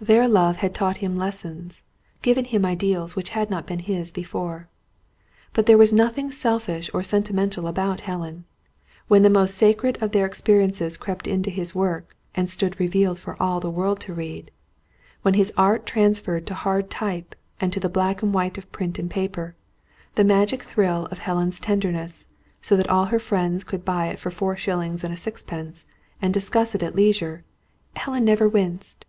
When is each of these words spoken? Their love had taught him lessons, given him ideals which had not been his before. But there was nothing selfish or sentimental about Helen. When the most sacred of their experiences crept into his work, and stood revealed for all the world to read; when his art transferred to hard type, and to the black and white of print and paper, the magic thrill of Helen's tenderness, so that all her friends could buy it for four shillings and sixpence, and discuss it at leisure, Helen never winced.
Their 0.00 0.26
love 0.28 0.56
had 0.64 0.74
taught 0.74 0.96
him 1.04 1.14
lessons, 1.14 1.82
given 2.22 2.46
him 2.46 2.64
ideals 2.64 3.14
which 3.14 3.28
had 3.36 3.50
not 3.50 3.66
been 3.66 3.80
his 3.80 4.10
before. 4.10 4.66
But 5.52 5.66
there 5.66 5.76
was 5.76 5.92
nothing 5.92 6.30
selfish 6.30 6.88
or 6.94 7.02
sentimental 7.02 7.66
about 7.66 8.00
Helen. 8.00 8.46
When 9.08 9.22
the 9.22 9.28
most 9.28 9.54
sacred 9.56 9.98
of 10.02 10.12
their 10.12 10.24
experiences 10.24 10.96
crept 10.96 11.26
into 11.28 11.50
his 11.50 11.74
work, 11.74 12.16
and 12.34 12.48
stood 12.48 12.80
revealed 12.80 13.18
for 13.18 13.36
all 13.38 13.60
the 13.60 13.68
world 13.68 14.00
to 14.08 14.14
read; 14.14 14.50
when 15.20 15.34
his 15.34 15.52
art 15.54 15.84
transferred 15.84 16.46
to 16.46 16.54
hard 16.54 16.88
type, 16.88 17.34
and 17.60 17.70
to 17.74 17.78
the 17.78 17.90
black 17.90 18.22
and 18.22 18.32
white 18.32 18.56
of 18.56 18.72
print 18.72 18.98
and 18.98 19.10
paper, 19.10 19.54
the 20.14 20.24
magic 20.24 20.62
thrill 20.62 21.08
of 21.10 21.18
Helen's 21.18 21.60
tenderness, 21.60 22.26
so 22.62 22.74
that 22.78 22.88
all 22.88 23.04
her 23.12 23.18
friends 23.20 23.64
could 23.64 23.84
buy 23.84 24.06
it 24.06 24.18
for 24.18 24.30
four 24.30 24.56
shillings 24.56 25.04
and 25.04 25.18
sixpence, 25.18 25.84
and 26.22 26.32
discuss 26.32 26.74
it 26.74 26.82
at 26.82 26.96
leisure, 26.96 27.44
Helen 27.96 28.24
never 28.24 28.48
winced. 28.48 29.04